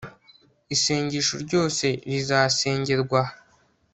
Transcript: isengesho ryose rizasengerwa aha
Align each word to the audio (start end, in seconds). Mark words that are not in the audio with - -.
isengesho 0.75 1.33
ryose 1.43 1.85
rizasengerwa 2.11 3.21
aha 3.25 3.33